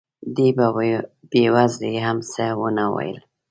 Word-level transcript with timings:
دې 0.35 0.47
بې 1.31 1.43
وزلې 1.55 1.93
هم 2.05 2.17
څه 2.31 2.45
ونه 2.61 2.85
ویل. 2.95 3.19